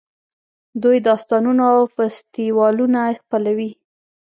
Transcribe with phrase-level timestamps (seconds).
[0.83, 3.71] دوی داستانونه او فستیوالونه خپلوي.